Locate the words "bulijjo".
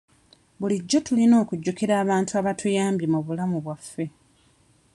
0.59-0.99